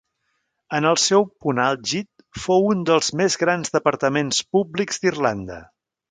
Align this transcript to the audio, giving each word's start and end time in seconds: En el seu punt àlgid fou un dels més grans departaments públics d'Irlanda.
En 0.75 0.85
el 0.91 0.95
seu 1.01 1.25
punt 1.43 1.59
àlgid 1.65 2.39
fou 2.45 2.65
un 2.71 2.81
dels 2.91 3.13
més 3.21 3.35
grans 3.43 3.75
departaments 3.75 4.41
públics 4.57 5.01
d'Irlanda. 5.05 5.59